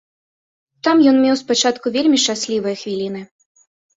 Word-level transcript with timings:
Там 0.87 1.03
ён 1.11 1.19
меў 1.25 1.35
спачатку 1.43 1.93
вельмі 1.97 2.17
шчаслівыя 2.23 2.75
хвіліны. 2.83 3.21